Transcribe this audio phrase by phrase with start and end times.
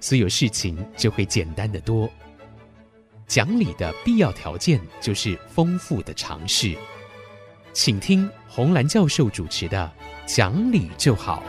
[0.00, 2.08] 所有事情就会简单得多。
[3.26, 6.76] 讲理的必要条件就是丰富的常识。
[7.72, 9.92] 请听红兰教授主持的
[10.34, 11.42] 《讲理就好》。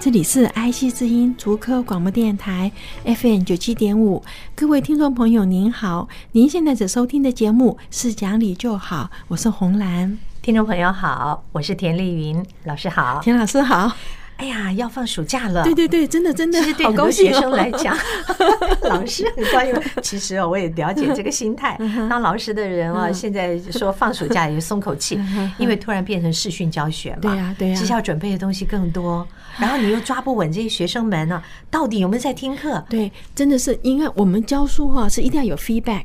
[0.00, 2.70] 这里是 IC 之音竹科广播电台
[3.04, 4.22] FM 九七点五，
[4.54, 10.18] 各位听众朋友您好，您现在所收听的节目是讲理就好，我是红兰。
[10.48, 13.92] 听众朋友好，我是田丽云老师好，田老师好。
[14.38, 15.62] 哎呀，要放暑假了！
[15.62, 17.94] 对对对，真的真的，其实对很多学生来讲，
[18.88, 19.92] 老师很高兴。
[20.02, 21.76] 其实哦，我也了解这个心态。
[22.08, 25.20] 当老师的人啊，现在说放暑假也松口气，
[25.58, 27.18] 因为突然变成视讯教学嘛。
[27.20, 32.82] 对呀对呀，绩效准备的东西更多，然后你又抓不稳这些学生们呢，到底有没有在听课？
[32.88, 36.04] 对，真的是因为我们教书哈，是一定要有 feedback。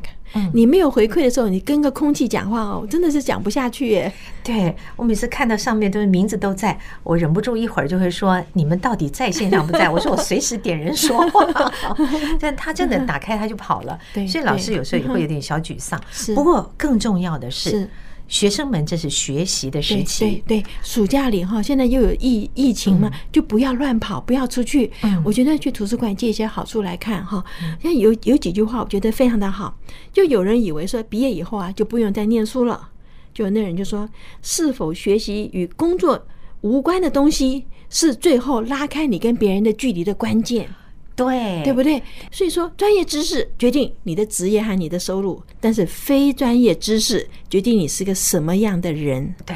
[0.54, 4.12] 你没有回馈的时候，你跟个空气讲话哦，真的是讲不下去耶。
[4.44, 11.72] 对，我每次看到上面都是名字都在，我忍不住一会儿就会说：“你们到底在线上不在？” 我说：“我随时点人说话。
[12.40, 16.00] ”但他真的打开他就跑了，所以老师有时候也会有点小沮丧。
[16.36, 17.90] 不过更重要的是。
[18.28, 20.26] 学生们，这是学习的时期。
[20.26, 24.92] 对对，对，暑假里哈，现在又有疫疫情嘛，就不要乱跑，不要出去。
[25.24, 27.44] 我觉得去图书馆借一些好书来看哈。
[27.82, 29.78] 像有有几句话，我觉得非常的好。
[30.12, 32.90] 就有人以为说，毕业以后啊，就不用再念书了。
[33.34, 34.10] 就那人就说，
[34.42, 36.26] 是否学习与工作
[36.62, 40.70] 无关的东西，是最后拉开你跟别人的距离的关键。
[41.16, 42.02] 对，对不对？
[42.32, 49.34] 所以说，专业知识决定你的职业和你的收入，但是非专业知识决定你是个什么样的人。
[49.46, 49.56] 对，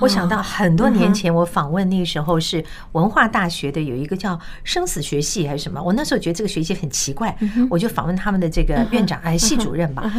[0.00, 7.36] 我想到很多年前我访问那个时候是文化大学的有一个叫生死学系还是什么，我那时候觉得这个学系很奇怪，
[7.70, 10.10] 我就访问他们的这个院长哎，系主任吧，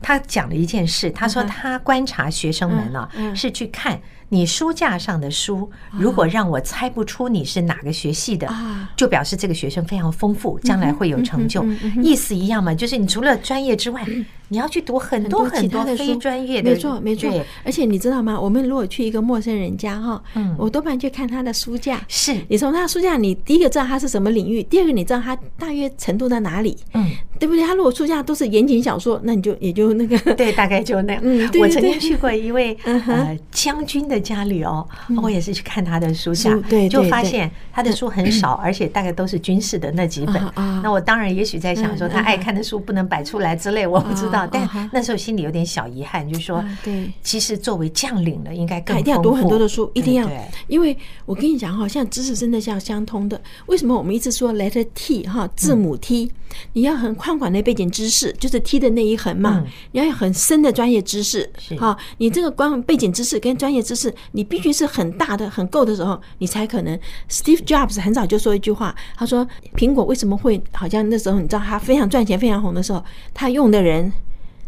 [0.00, 4.00] 他讲了一件事，他说他观察学生们呢，是去看。
[4.30, 8.48] 你书架上的书，如果让我猜不出你是哪个学系的，
[8.96, 11.64] 就表示这个学生非常丰富，将来会有成就。
[12.02, 14.06] 意思一样嘛，就是你除了专业之外，
[14.50, 16.70] 你要去读很多很多非专业的。
[16.70, 17.30] 没错，没错。
[17.64, 18.38] 而且你知道吗？
[18.38, 20.20] 我们如果去一个陌生人家哈，
[20.58, 22.00] 我多半去看他的书架。
[22.08, 27.64] 是你从他的书架，你第一个知道他是什么领域，第二个你知道他大约程度在哪里，嗯，对不对？
[27.64, 31.22] 他如果书架都是言情小说，那你就也就那个， 对，大概就那样。
[31.24, 34.84] 嗯，我曾经去过一位呃将军的家里哦，
[35.22, 40.42] 我也是去看他的书架，对，就发现他的书很少，而且大概都是军事的那几本。
[40.82, 44.39] 那我当然也许在想说，他爱看的书不能摆出来之类，我不知道。
[44.46, 50.28] 但那时候心里有点小遗憾，就是说，对，其实作为将领了，应该更一定要读很多的书，一定要。
[50.68, 53.40] 因为我跟你讲哈，像知识真的是要相通的。
[53.66, 56.30] 为什么我们一直说 letter T 哈，字母 T，
[56.74, 61.50] 你要很宽广的背景知识，就是 T 的那一横嘛，你要有很深的专业知识。
[61.78, 64.44] 好，你这个光背景知识跟专业知识，你。
[64.50, 66.98] 必须是很大的、很够的时候，你才可能。
[67.30, 69.46] Steve Jobs 很早就说一句话，他说
[69.78, 73.00] ：“苹果为什么会好像那时候你知道他非常赚钱、非常红的时候，
[73.32, 74.12] 他用的人，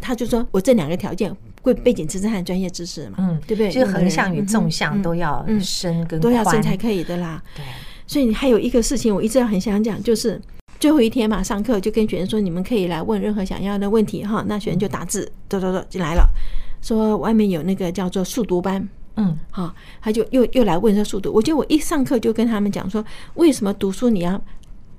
[0.02, 3.70] 他就说我这两个条件，会背景知识和专业知识嘛，嗯，对不对？
[3.70, 7.42] 就是横向与纵向都要深跟宽，都要深才可以的啦。
[7.54, 7.64] 对，
[8.06, 10.38] 所以还有一个事情，我一直很想讲，就是
[10.80, 14.44] 最后一天嘛，上课就跟学生说，你们可以来问任何想要的问题哈。
[14.46, 16.28] 那学生就打字，走走走进来了，
[16.82, 18.86] 说外面有那个叫做速读班。
[19.16, 21.30] 嗯，好，他就又又来问说速读。
[21.32, 23.04] 我觉得我一上课就跟他们讲说，
[23.34, 24.42] 为什么读书你要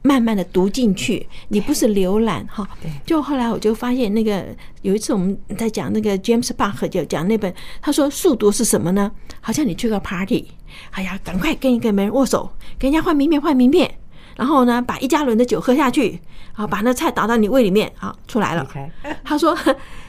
[0.04, 2.68] 慢慢的读进去，你不是浏览哈。
[2.82, 2.92] 对。
[3.06, 4.46] 就后来我就发现，那个
[4.84, 9.12] 有一次我们在讲那个 James Bach 就讲那本，他说速读是什么呢？
[9.42, 10.48] 好像你去个 party，
[10.92, 13.90] 哎呀，赶快跟一个人握手，跟人家换名片换名片，
[14.36, 16.20] 然后呢把一加仑的酒喝下去，
[16.52, 18.68] 好把那菜倒到你胃里面，啊出来了。
[19.24, 19.58] 他说。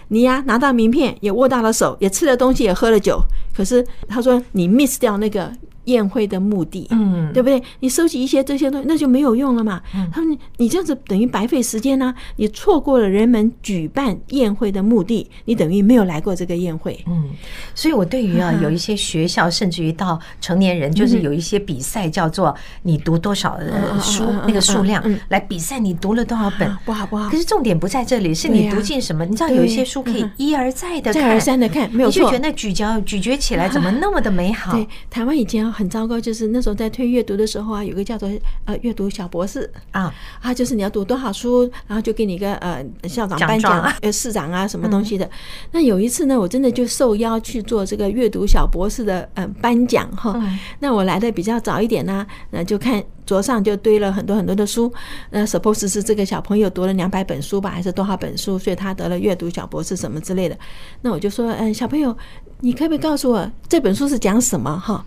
[0.09, 3.19] 你呀，拿到名片，也握到了手，也吃了东西，也喝了酒。
[3.57, 5.51] 可是他说你 miss 掉那个。
[5.85, 7.63] 宴会的目的，嗯，对不对？
[7.81, 9.81] 你收集一些这些东西，那就没有用了嘛。
[10.13, 16.99] 他说你你这样子等于白费时间呢，你错过了人们举办宴会的目的，你等于没有来过这个宴会。
[17.07, 17.31] 嗯，
[17.75, 23.59] 所以我对于啊，有一些学校，甚至于到成年人，就是有一些比赛，叫做你读多少
[24.01, 27.29] 书，那个数量来比赛，你读了多少本，不好不好。
[27.29, 29.25] 可是重点不在这里，是你读进什么？
[29.27, 32.21] 你知道有一些书可以一而再的看，再而三的看，没有错。
[32.21, 34.73] 你就觉得那咀嚼咀嚼起来怎么那么的美好？
[34.73, 35.74] 对，台湾以前。
[35.75, 38.31] 很糟糕，就是那时候在推阅读的时候啊，有个叫做
[38.65, 45.29] 呃阅读小博士啊啊，就是你要读多少书，然后就给你一个呃校长颁奖呃市长啊什么东西的。
[45.73, 50.41] 那有一次呢，我真的就受邀去做这个阅读小博士的呃颁奖哈。
[50.79, 54.93] 那我来的比较早一点呢，那就看桌上就堆了很多很多的书。
[55.31, 60.57] 那 suppose 是这个小朋友读了两百本书吧，还是多少本书，所以他得了阅读小博士什么之类的。
[61.01, 62.17] 那我就说，嗯，小朋友，
[62.61, 65.05] 你可不可以告诉我这本书是讲什么哈？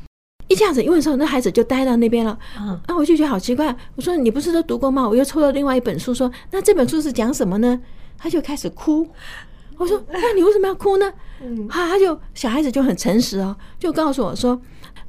[0.47, 2.37] 一这样子一问之后，那孩子就待到那边了。
[2.55, 3.75] 啊，我就觉得好奇怪。
[3.95, 5.07] 我说你不是都读过吗？
[5.07, 7.79] 我又抽到另外一本书，说那这本书是讲什么呢？
[8.17, 9.07] 他就开始哭。
[9.77, 11.11] 我说那你为什么要哭呢？
[11.41, 14.59] 嗯，哈，他就小孩子就很诚实哦，就告诉我说，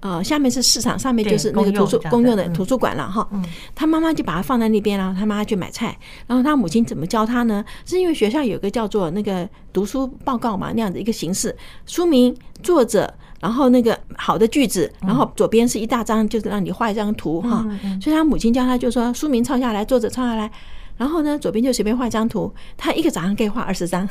[0.00, 3.26] 呃，下面是市场，上面就是那个图书公用的图书馆了哈。
[3.74, 5.96] 他妈妈就把他放在那边，然后他妈妈去买菜。
[6.26, 7.64] 然后他母亲怎么教他呢？
[7.86, 11.56] 是因为学校有个叫做那个读书报告嘛，那样的一个形式，
[11.86, 13.14] 书名、作者。
[13.40, 17.64] 然后那个好的句子，然后左边是一大张，就是让你画一张图哈。
[18.00, 20.50] 所以他母亲教他，就说书名抄下来，作者抄下来，
[20.96, 22.52] 然后呢，左边就随便画一张图。
[22.76, 24.08] 他一个早上可以画二十张，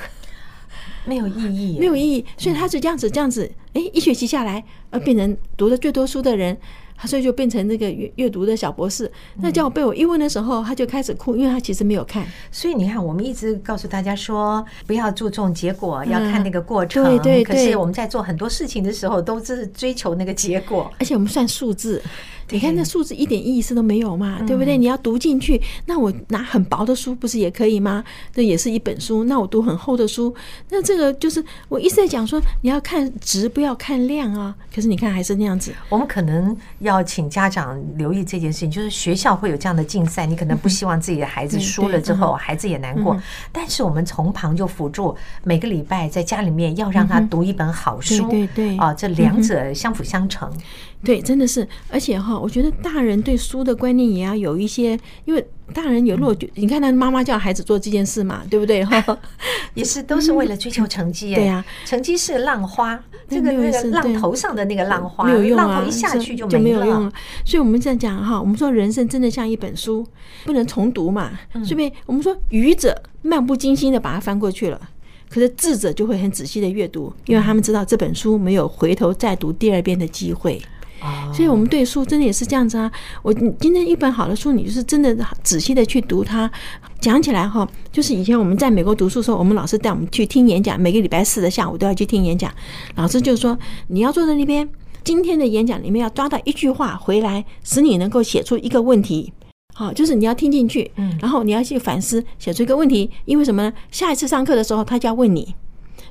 [1.06, 2.26] 没有意义，没有意义。
[2.38, 6.58] 所以他是这样子，这样子，哎，一学期下来，呃变成读的最多书的人。
[6.98, 9.10] 他所以就变成那个阅阅读的小博士。
[9.36, 12.26] 那叫我被我一问的时候，他就开始哭，因为他其实没有看。
[12.52, 17.04] 所以你看，我们一直告诉大家说，不要注重结果，要看那个过程。
[17.04, 17.44] 对对对。
[17.44, 22.02] 可是我们在做很多事情的时候，都是追求那个结果，而且我们算数字。
[22.50, 24.78] 你看那数字一点意思都没有嘛，对不对？
[24.78, 28.04] 你要读进去，那我拿很薄的书不是也可以吗？
[28.34, 29.24] 这也是一本书。
[29.26, 30.34] 那我读很厚的书，
[30.70, 34.56] 那这个就是我一直在讲说，你要看值，不要看量啊。
[34.74, 35.74] 可是你看还是那样子。
[35.90, 43.20] 我们可能要请家长留意这件事情，就是学校会有这样的竞赛，你可能不希望自己的孩子输了之后，孩子也难过。
[43.52, 50.52] 但是我们从旁就辅助，每个礼拜在家里面要让他读一本好书，对对啊，这两者相辅相成。
[51.04, 58.84] 对，真的是，而且哈，我觉得大人对书的观念也要有一些，因为大人有落，你看他妈妈叫孩子做这件事嘛，对不对？
[58.84, 59.18] 哈，
[59.76, 61.36] 也是都是为了追求成绩。
[61.36, 63.00] 对呀，成绩是浪花，
[63.30, 67.14] 这个那个浪头上的那个浪花，没有用啊，浪头一下去就没有用了。
[67.46, 70.06] 所以我们这样讲哈，我们说人生真的像一本书，
[70.46, 71.32] 不能重读嘛。
[71.64, 74.82] 顺便我们说愚者漫不经心的把它翻过去了，
[75.30, 80.60] 可是智者就会很仔细的阅读，因为他们知道这本书没有回头再读第二遍的机会。
[81.34, 82.92] 所以，我们对书真的也是这样子啊。
[83.22, 86.50] 我今天一本好的书，你就是真的仔细的去读它。
[87.00, 92.52] 讲起来哈，就是以前我们在美国读书的时候，我们老师带我们去听演讲，每个礼拜四的下午都要去听演讲。
[92.96, 93.58] 老师就说，
[93.88, 94.68] 你要坐在那边，
[95.04, 99.32] 今天的演讲里面要抓到一句话回来，使你能够写出一个问题。
[99.76, 100.92] 好，就是你要听进去，
[101.22, 103.12] 然后你要去反思，写出一个问题。
[103.26, 103.72] 因为什么呢？
[103.92, 105.54] 下一次上课的时候，他就要问你。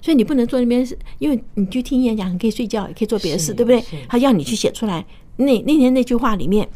[0.00, 0.86] 所以你不能坐那边，
[1.18, 3.84] 因为你去听演讲，你可以睡觉，也可以做别的事，对不对？
[4.08, 5.04] 他要你去写出来。
[5.36, 6.66] 那那天那句话里面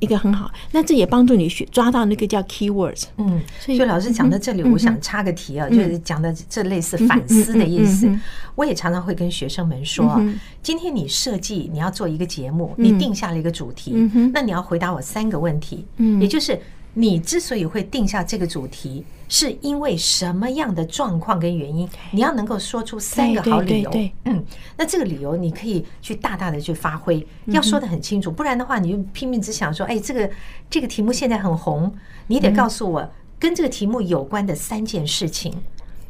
[0.00, 3.04] 一个很好，那这也帮助你去抓到那个叫 keywords。
[3.16, 8.10] 嗯，所以老师讲到这里，我想插个题啊，就是讲的这类似反思的意思。
[8.54, 10.20] 我也常常会跟学生们说，
[10.62, 13.92] 今天你设计你要做一个节目，你定下了一个主题，
[14.32, 15.84] 那你要回答我三个问题，
[16.20, 16.58] 也就是。
[16.94, 21.88] 你之所以会定下这个主题，是因为什么样的状况跟原因？
[22.10, 23.90] 你要能够说出三个好理由。
[24.24, 24.42] 嗯，
[24.76, 30.30] 那这个理由你可以去大大的去发挥，要说得很清楚，不然的话你就拼命只想说，哎，这个
[30.70, 31.94] 这个题目现在很红，
[32.26, 33.06] 你得告诉我
[33.38, 35.52] 跟这个题目有关的三件事情，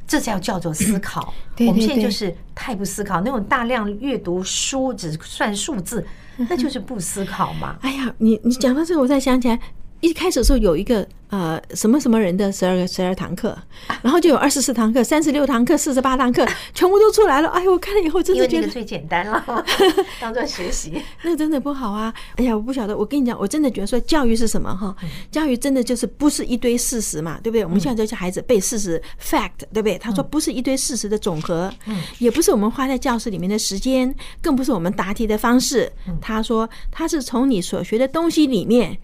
[0.06, 1.34] 这才叫做思考。
[1.58, 6.06] 我们现在就是太不思考，那种大量阅读书只算数字，
[6.36, 7.76] 那就是不思考嘛。
[7.82, 9.58] 哎呀，你你讲到这个，我才想起来。
[10.00, 13.56] 一开始的时候有一个呃什么什么人的十二个十二堂课，
[14.00, 17.48] 然后就有二十四堂课、三十六堂课、四十八堂课， 全部都出来了。
[17.48, 19.44] 哎呦，我看了以后真的觉得最简单了，
[20.20, 22.14] 当做学习， 那真的不好啊！
[22.36, 24.94] 哎呀，我不晓得，我跟你讲，我真的觉得说教育是什么哈？
[25.32, 27.64] 教育真的就是不是一堆事实嘛，对不对？
[27.64, 29.98] 我们现在这些孩子背事实 fact，对不对？
[29.98, 31.72] 他说不是一堆事实的总和，
[32.18, 35.90] 也不是我们花在教室里面的时间，更不是我们答题的方式。
[36.20, 38.96] 他说他是从你所学的东西里面。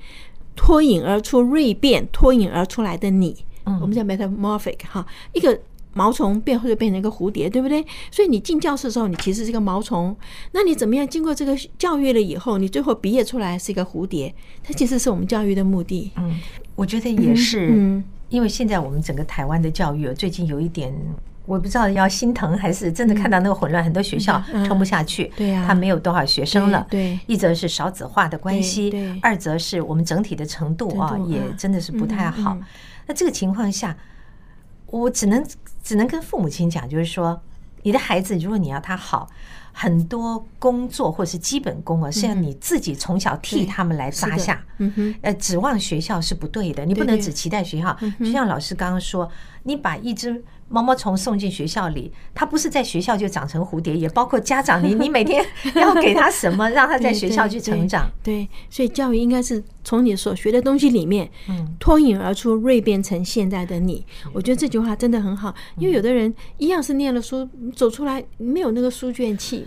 [0.57, 5.61] 脱颖而出，锐变，脱颖而出来的你，嗯，我们叫 metamorphic 哈，一个
[5.93, 7.85] 毛虫变或者变成一个蝴蝶，对不对？
[8.11, 10.17] 所以你进教室的时候，你其实是一个毛虫，
[10.53, 14.35] 那你怎么样经过这个教育了以后，你最后毕业出来是一个蝴蝶？
[14.63, 16.11] 它其实是我们教育的目的。
[16.17, 16.39] 嗯，
[16.75, 20.95] 我觉得也是，嗯，因为现在我们整个台湾的教育最近有一点。
[21.47, 25.31] 我不知道要心疼还是真的看到那个混乱，很多学校撑不下去。
[25.37, 26.87] 对呀，他没有多少学生了。
[26.89, 32.57] 对，一则是少子化的关系，二则是我们整体的程度啊，也真的是不太好。
[33.07, 33.95] 那这个情况下，
[34.87, 35.45] 我只能
[35.83, 37.39] 只能跟父母亲讲，就是说，
[37.83, 39.29] 你的孩子如果你要他好，
[39.71, 44.65] 很多工作或是基本功啊，是要你自己从小替他们来扎下。
[44.79, 47.95] 嗯哼，呃，指望学校是不对的，你不能只期待学校。
[48.19, 49.31] 就像老师刚刚说，
[49.65, 55.45] 你把一只毛毛虫送进学校里，它不是在学校就长成蝴蝶，也包括家长，你 你每天
[55.77, 58.11] 要给他什么，让他在学校去成长。
[58.23, 64.05] 对，对，对，所以教育应该是从你所学的东西里面，嗯脱颖而出，蜕变成现在的你。
[64.33, 69.67] 我觉得这句话真的很好，因为有的人一样是念了书，走出来没有那个书卷气。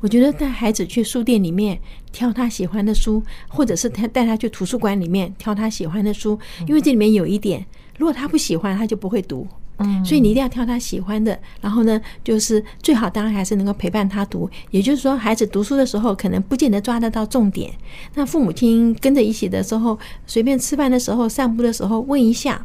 [0.00, 1.78] 我觉得带孩子去书店里面
[2.10, 7.64] 挑他喜欢的书，或者是他带他去图书馆里面挑他喜欢的书，因为这里面有一点，
[7.98, 9.46] 如果他不喜欢，他就不会读。
[9.78, 14.48] 嗯，所以你一定要挑他喜欢的，然后呢，就是最好当然还是能够陪伴他读。
[14.70, 17.72] 也就是说，孩子读书的时候可能不见得抓得到重点，
[18.14, 22.64] 那父母亲跟着一起的时候，随便吃饭的时候、散步的时候问一下，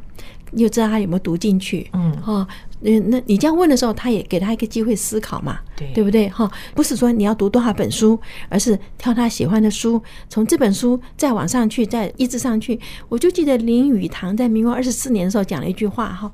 [0.52, 1.90] 你就知道他有没有读进去。
[1.94, 2.48] 嗯，哦。
[2.82, 6.30] 嗯，那你这样问的时候，他也给他一个机会思考嘛，对，对不对？
[6.30, 12.80] 哈，不是说你要读多少本书，而是挑他喜欢的书，从这本书再往上去，再一直上去。
[13.10, 16.32] 我就记得林语堂在民国二十四年的时候讲了一句话，哈，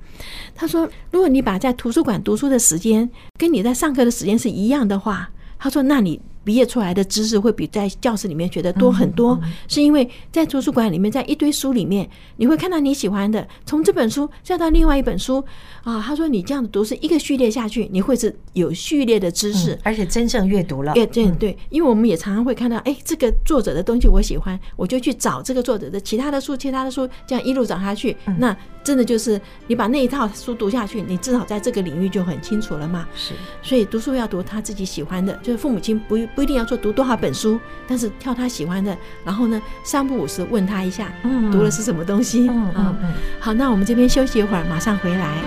[0.54, 3.10] 他说：“如果你把在图书馆读书的时间
[3.40, 9.38] 跟你在上课的时间是一样的话，他说，那你。”毕业出来的知识会比在教室里面学的多很多，
[9.68, 15.44] 是因为在图书馆里面，在一堆书里面，你会看到你喜欢的，从这本书再到另外一本书
[15.84, 16.00] 啊。
[16.00, 20.94] 他说你这样子读是一个序列下去，你会是有序列的知识，而且真正阅读了。
[20.94, 28.56] 对对对，因为我们也常常会看到，哎，这个作者的东西我喜欢，我就去找这个作者的其他的书，其他的书这样一路找下去，那。
[28.86, 33.08] 真的就是你把那一套书读下去，你至少在这个领域就很清楚了嘛。
[33.16, 42.48] 是，所以读书要读他自己喜欢的，就是父母亲不不一定要说读多少本书，但是挑他喜欢的，然后呢，三不五时问他一下，嗯，读的是什么东西？
[42.48, 43.14] 嗯嗯嗯。
[43.40, 45.42] 好，那我们这边休息一会儿，马上回来。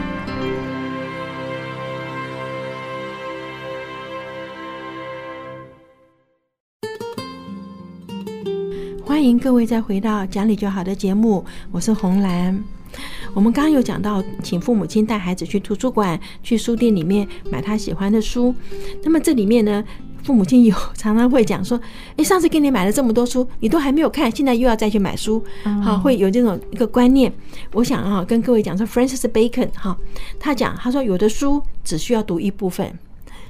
[9.07, 12.78] 欢迎各位再回到讲理就好的节目，我是红兰。
[13.35, 18.55] 我们刚刚有讲到，请父母亲带孩子去图书馆、去书店里面买他喜欢的书。
[19.03, 19.85] 那么这里面呢，
[20.23, 21.81] 父母亲有常常会讲说
[22.17, 25.43] ：“诶，上次给你买了这么多书，你都还没有看，现在又要再去买书。”
[25.85, 27.33] 好，会有这种一个观念。
[27.73, 29.97] 我想啊，跟各位讲说，Francis Bacon 哈，
[30.41, 32.99] 他讲他说，有的书只需要读一部分。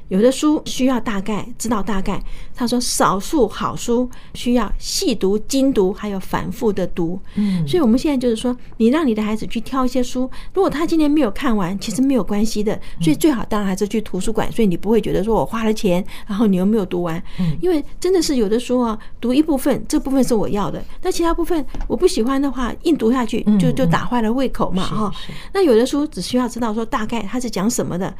[0.08, 2.18] 有的书需要大概知道大概，
[2.58, 7.16] 他说少数好书需要细读、精读，还有反复的读。
[7.36, 12.76] 嗯，所以我们现在就是说，你让你的孩子去挑一些书，如果他今天没有看完，其实没有关系的。
[13.00, 17.22] 所以最好当然还是去图书馆，所以你不会觉得说我花了钱，然后你又没有读完。
[17.38, 25.12] 嗯，因为真的是有的书啊，读一部分，这部分是我要的，那其他部分我不喜欢的话，硬读下去就就打坏了胃口嘛哈。
[25.52, 28.12] 那有的书只需要知道说大概它是讲什么的。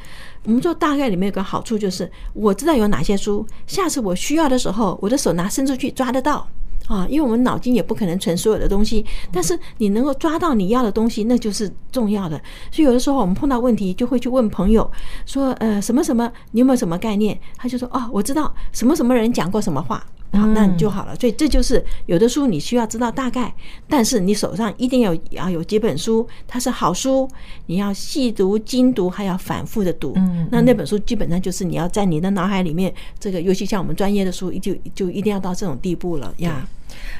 [0.45, 1.79] 我们说大概里面有个好处。
[1.79, 6.47] 就是我知道有哪些书，下次我需要的时候，我的手拿伸出去抓得到
[6.87, 12.39] 啊，因为我们脑筋也不可能存所有的东西，但是你能够抓到你要的东西，那就是重要的。
[12.71, 14.87] 所以有的时候我们碰到问题，就会去问朋友
[15.25, 17.35] 说，呃，什么什么，你有没有什么概念？
[17.57, 20.05] 他就说，哦，我知道什么什么人讲过什么话。
[20.31, 21.15] 好，那你就好了。
[21.15, 23.53] 所以这就是有的书你需要知道大概，
[23.87, 27.27] 但是你手上一定要要有几本书，它是好书，
[27.65, 30.13] 你要细读、精读，还要反复的读。
[30.15, 36.67] 嗯，那那本书基本上就是你要在你的脑海里面，这个尤其像我们专业的书，就就一定要到这种地步了呀。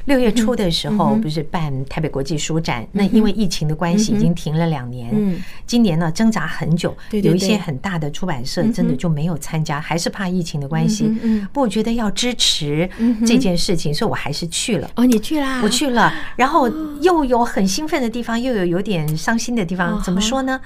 [0.06, 2.88] 六月初的时候，不是办台北国际书展？
[2.92, 5.40] 那因为疫情的关系，已经停了两年。
[5.68, 11.08] 今年呢，挣扎很久，有一些很大的出版社真的就没有参加，还是怕疫情的关系。
[11.54, 12.90] 不过我觉得要支持
[13.26, 14.90] 这件事情，所以我还是去了。
[14.96, 15.62] 哦，你去啦？
[15.64, 16.70] 我去了，然后
[17.02, 20.02] 又有很兴奋的地方，又有有点伤心的地方。
[20.02, 20.60] 怎么说呢？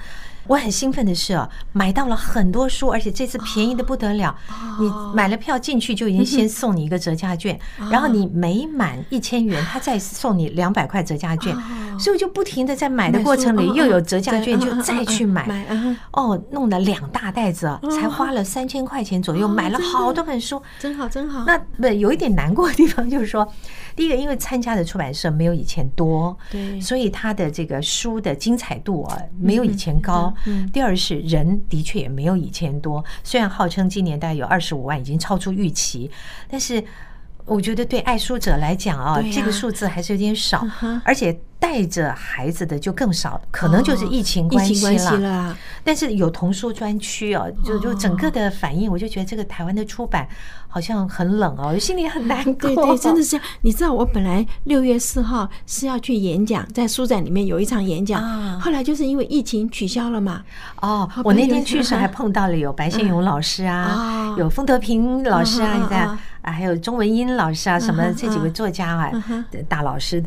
[0.46, 4.34] 我很兴奋的是哦，买到了很多书，而且这次便宜的不得了。
[4.78, 7.58] 你买了票进去就已经先送你一个折价券，
[7.90, 11.54] 然后你每满一千元，他再送你两百块折价券。
[11.98, 15.66] 所以我就不停的在买的过程里又有折价券，就再去买。
[16.12, 21.44] 哦，弄了两大袋子，才花了三千块钱左右，买了好多本书，真好真好。
[21.46, 23.46] 那不有一点难过的地方就是说，
[23.96, 30.34] 第一个因为参加的出版社没有以前多，对，所以他的这个书的精彩度啊没有以前高。
[30.72, 36.10] 第二是人的确也没有以前多，虽然号称今年大概有二十五万，已经超出预期，
[36.48, 36.82] 但是
[37.46, 40.66] 我觉得对爱书者来讲啊，这个数字还是有点少，
[41.04, 45.56] 而且带着孩子的就更少，可能就是疫情关系了。
[45.82, 50.26] 但是有童书专区哦，就就整个的反应，我就觉得这个台湾的出版
[50.68, 52.70] 好像很冷哦，心里很难过。
[52.70, 53.38] 对对，真的是。
[53.60, 58.22] 你知道我本来六月四号是要去演讲，在书展里面有一场演讲，
[58.58, 60.42] 后来就是因为疫情取消了嘛。
[60.80, 66.04] 哦，我那天去时还碰到了有白先勇老师啊，有风德平老师啊，你在。
[66.04, 66.18] 啊，
[66.52, 69.10] 还有钟文英老师啊，什么这几位作家啊，
[69.68, 70.22] 大老师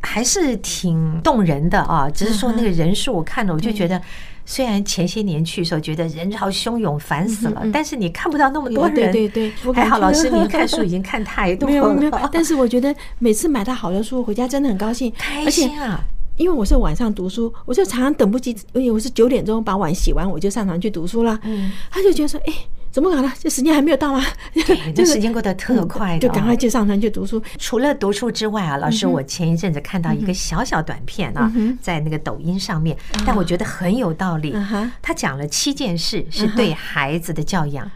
[0.00, 2.08] 还是挺动人的啊。
[2.10, 4.00] 只是说那个人数，我看了我就觉得，
[4.44, 9.10] 虽然前些年去的时候觉得人潮汹涌，烦死了，但是你看不到那么多人。
[9.10, 11.72] 对对对，还好老师您看书已经看太多了。
[11.72, 16.00] 没有没有，但是我觉得每次买到好的书回家真的很高兴，开心啊！
[16.36, 21.38] 因为我是晚上读书，我就常常等不及，因为我是九点钟把碗洗完，我就上床去读书了。
[21.44, 22.52] 嗯，他就觉得说，哎。
[22.94, 23.28] 怎么搞的？
[23.40, 24.24] 这时间还没有到吗？
[24.52, 27.42] 对， 这时间过得特快，就赶快去上床去读书。
[27.58, 32.96] 除了读书之外啊，老师，我前一阵子看到一个小小短片啊，在那个抖音上面，
[33.26, 34.54] 但我觉得很有道理。
[35.02, 37.90] 他讲了七件事是对孩子的教养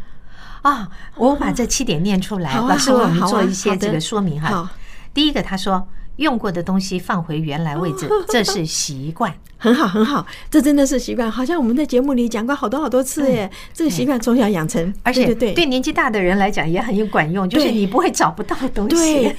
[0.62, 4.68] 啊，我把这七点念出来，老师为我们做一些这个说明哈。
[5.14, 5.86] 第一个，他说。
[6.18, 11.28] 用过的东西放回原来位置， 这是习惯，很好很好，这真的是习惯。
[11.28, 18.96] 好像我们在节目里讲过好多好多次耶，这个习惯从小养成，而且对对年纪大的人来讲也很有管用，就是你不会找不到东西。
[18.96, 19.36] 对，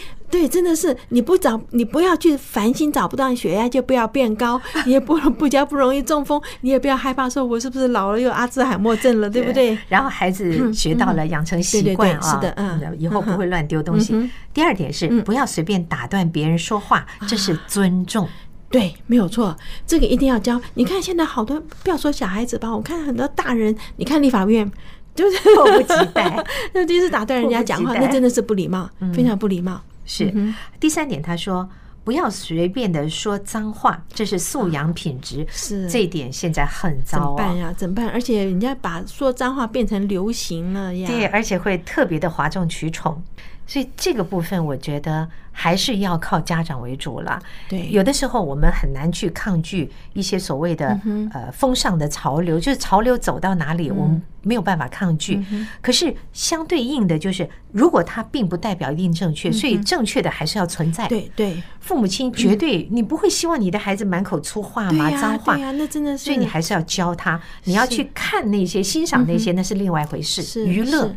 [0.48, 9.78] 真的是你不找，你不要去烦心找不到，血压就不要变高，你 也不不较不容易中风，你也不要害怕说我是不是老了又阿兹海默症了，对不对？
[9.88, 14.30] 然后孩子学到了养成习惯啊，是的，嗯，以后不会乱丢东西。
[14.54, 18.28] 第二点是不要随便打断别人说话，这是尊重。
[18.72, 19.58] 对，没有错，
[19.88, 20.62] 这个一定要教。
[20.76, 24.70] 你看现在好多，不要说小孩子吧，我看很多大人，你看立法院
[25.16, 29.82] 就是迫不及待， 那第一次打断人家讲话，那真的是不礼貌，非常不礼貌。
[30.10, 30.34] 是
[30.80, 31.70] 第三点，他说
[32.04, 35.46] 不要随便的说脏话，这是素养品质。
[35.52, 37.72] 是这一点现在很糟，怎么办呀？
[37.78, 38.10] 怎么办？
[38.10, 41.08] 而且人家把说脏话变成流行了呀。
[41.08, 43.24] 对，而且会特别的哗众取宠。
[43.70, 47.40] 所以这个部分，我觉得还是要靠家长为主了。
[47.70, 51.00] 对，有的时候我们很难去抗拒一些所谓的
[51.32, 55.40] 呃风尚的潮流，就是潮流走到哪里，我们没有办法抗拒。
[55.82, 61.08] 可是相对应的就是，如果它并不代表一定正确，所以正确的还是要存在。
[61.08, 65.56] 对对，父母亲绝对你不会希望你的孩子满口粗话嘛，脏话。
[65.60, 66.24] 呀，那真的是。
[66.26, 70.66] 所以你还是要教他，你要去看那些、欣赏那些，那是另外一回事。
[70.66, 71.16] 娱乐。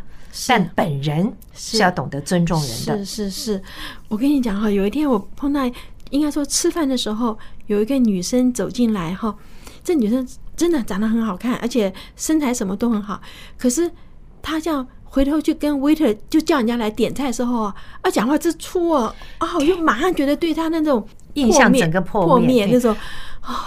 [0.49, 3.05] 但本人是要懂得尊重人的。
[3.05, 3.63] 是是是，
[4.09, 5.61] 我跟你讲哈，有一天我碰到，
[6.11, 9.35] 应该说吃饭的时候，有一个女生走进来哈，
[9.85, 13.21] 这女生真的长得很好看，而且身材什么都很好。
[13.59, 13.91] 可是
[14.41, 22.97] 她这样回头去跟 waiter 就叫人家来点菜的时候啊，啊，讲话之粗哦，啊，我就马上觉得对她那种印象整个破灭那种，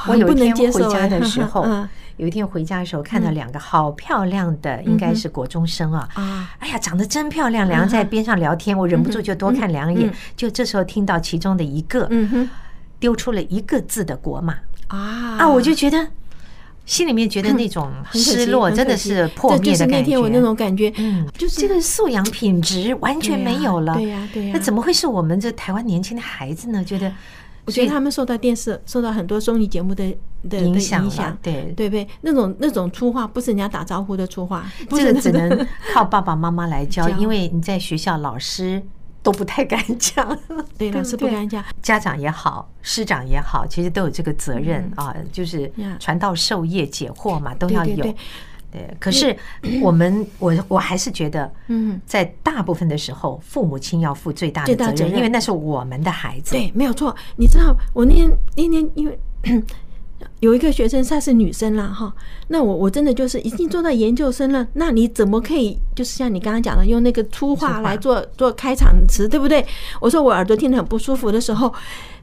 [0.08, 1.66] 我有一天回家的时候。
[2.18, 6.08] 有一天回家的时候，看到两个好漂亮的，应该是国中生啊！
[6.14, 10.10] 啊，哎呀，长得真漂亮，两人在边上聊天，我忍不住就多看两眼。
[10.36, 12.10] 就这时候听到其中的一个，
[13.00, 14.54] 丢出了一个字的国骂
[14.88, 15.50] 啊啊！
[15.50, 16.08] 我就觉得
[16.86, 19.98] 心里面觉得那种失落，真的是破灭的感觉。
[19.98, 23.94] 那天我那种感觉，嗯，就是这个素养品质完全没有了。
[23.96, 26.82] 对呀，对呀，那怎么会是我们这台湾年轻的孩子呢？
[26.82, 27.12] 觉得。
[27.66, 30.16] 我觉得他们受到电视、受到很多综艺节目的
[30.50, 31.10] 的影响，
[31.42, 31.74] 对。
[31.76, 32.08] 对不对？
[32.22, 38.82] 那种那种粗话不是人家打招呼的粗话， 这个只能靠爸爸妈妈来教，因为你在学校老师
[39.24, 40.38] 都不太敢讲，
[40.78, 48.16] 对，老师不敢讲，家长也好，师长也好，其实都有这个责任啊，就是传道授业解惑嘛，都要有。
[48.76, 49.36] 对，可是
[49.82, 56.52] 我们我我还是觉得，嗯，在大部分的时候，父母亲要负最大的责任，因为那是我们的孩子。
[56.52, 57.16] 对，没有错。
[57.38, 59.18] 你知道，我那天那天因为
[60.42, 62.14] 有一个学生，她是女生啦，哈，
[62.50, 69.66] 那我我真的就是已经做到研究生了，那你怎么可以就是像你刚刚讲的，用那个粗话来做做开场词，对不对？
[70.00, 71.74] 我说我耳朵听得很不舒服的时候。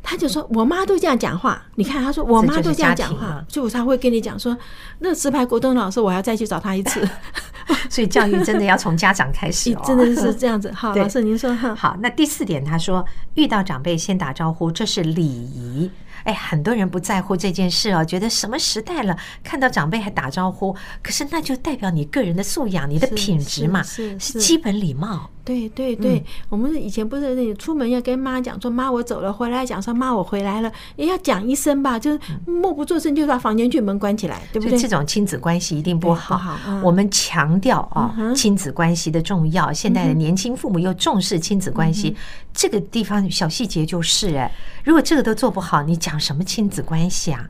[0.05, 4.59] 他就说：“我妈都这样讲话，你看，他说我妈都这样讲话，所以我才会跟你讲说，
[4.99, 7.09] 那石牌国栋老师，我要再去找他一次。
[7.89, 10.73] 所以教育真的要从家长开始， 真的是这样子。
[10.73, 11.73] 好，老师您说哈。
[11.77, 15.89] 好，那第四点，他说遇到长辈先打招呼，这是礼仪。
[16.25, 34.79] 哎，很多人不在乎这件事哦，觉得什么时代了，看到长辈还打招呼，可是那就代表你个人的素养、你的品质嘛，是基本礼貌。”对对对，嗯、我们以前不是那出门要跟妈讲说妈我走了，回来讲说妈我回来了，也要讲一声吧，就是默不作声就到房间去，门关起来，对不对？
[34.79, 36.37] 这种亲子关系一定不好。
[36.37, 39.73] 好嗯、我们强调啊，嗯、亲子关系的重要。
[39.73, 42.17] 现在的年轻父母又重视亲子关系，
[42.55, 44.51] 这个地方小细节就是哎，
[44.85, 47.49] 如果这个都做不好，你讲什么亲子关系啊？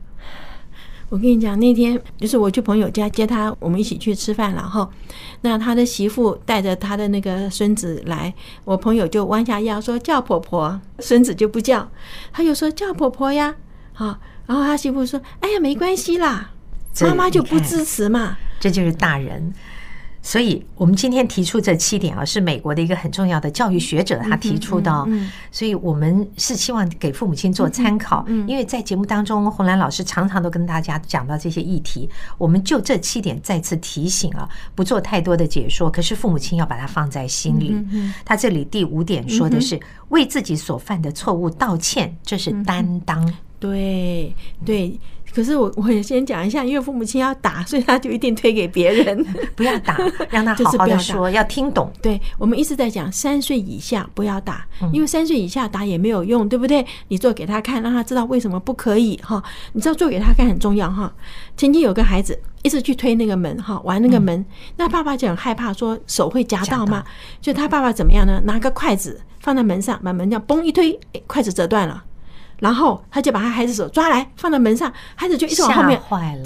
[1.13, 4.89] 我跟你讲，那天就是我去朋友家接他，我们一起去吃饭，然后
[5.41, 8.33] 那他的媳妇带着他的那个孙子来，
[8.65, 11.87] 我朋友就弯下腰说叫婆婆，孙子就不叫，
[12.31, 13.53] 他又说叫婆婆呀，
[13.93, 16.49] 好，然后他媳妇说，哎呀，没关系啦，
[17.01, 19.53] 妈妈就不支持嘛，这就是大人。
[20.25, 25.07] 所以，我们今天提出这七点啊，是美国的一个很重要的教育学者他提出的。
[25.51, 28.25] 所以我们是希望给父母亲做参考。
[28.47, 35.91] 因为在节目当中，红兰老师常常都跟大家讲到这些议题，我们就这七点再次提醒啊，不做太多的解说。
[35.91, 37.75] 可是父母亲要把它放在心里。
[38.23, 43.33] 他这里第五点说的是为自己所犯的错误道歉，这是担当。
[43.59, 44.33] 对
[44.65, 44.97] 对。
[45.33, 49.97] 可是我 我也先讲一下，因为父母亲要打，所以他就一定推给别人， 不要打，
[50.29, 51.91] 让他 好好的说，要听懂。
[52.01, 56.85] 对，我们一直在讲三岁以下不要打，因为三岁以下打也没有用，对不对？
[57.07, 59.43] 你做给他看，让他知道为什么不可以哈。
[59.73, 61.11] 你知道做给他看很重要哈。
[61.57, 64.45] 曾经有个孩子一直去推那个门哈，玩那个门，
[64.77, 67.03] 那爸爸就很害怕，说手会夹到吗？
[67.41, 68.41] 就他爸爸怎么样呢？
[68.45, 72.03] 拿个筷子放在门上，把门这样嘣一推，筷子折断了。
[72.63, 76.01] 然后他就把他孩子手抓来放在门上，孩子就一直往后面，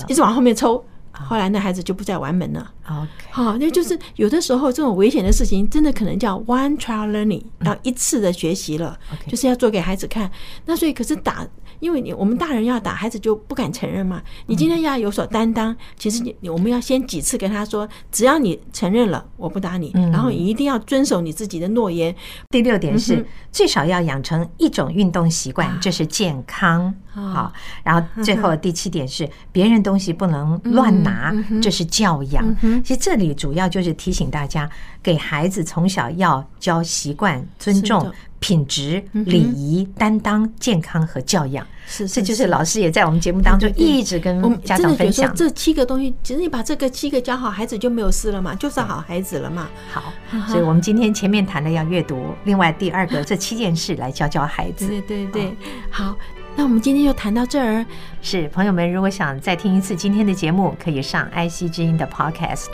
[0.08, 0.84] 一直往后面抽。
[1.12, 2.72] 后来那孩子就不再玩门了。
[2.90, 10.30] OK，好，那就是有的时候这种危险的事情，真的可能叫 one trial learning，要一次的学习了，就是要做给孩子看。
[10.66, 11.46] 那所以可是打。
[11.80, 14.22] 因为你我们大人要打孩子就不敢承认嘛。
[14.46, 22.16] 你今天要有所担当，其实你我们要先几次跟他说，只要你承认了，我不打你，然后你一定要遵守你自己的诺言。
[22.50, 26.94] 第六点是最少要养成一种运动习惯，这是健康。
[27.08, 27.52] 好，
[27.84, 32.56] 然后最后第七点是 别人东西不能乱拿，这是教养。
[32.84, 34.70] 其实这里主要就是提醒大家，
[35.02, 38.12] 给孩子从小要教习惯、尊重。
[38.48, 45.36] 品质、礼仪、担当、健康和教养，是，这就是老师也在我们节目当中一直跟家长分享。
[45.36, 49.68] 这七个东西，其实你把这个七个教好，孩子就没有事了嘛，就是好孩子了嘛。
[49.92, 50.14] 好，
[50.48, 54.88] 所以我们今天前面谈的要阅读，另外第二个这七件事来教教孩子。
[54.88, 55.54] 对对对，
[55.90, 56.16] 好，
[56.56, 57.86] 那我们今天就谈到这儿。
[58.22, 62.68] 是朋友们，如果想再听一次今天的节目，可以上 IC 之音的 Podcast。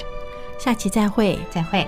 [0.60, 1.88] 下期再会，再会。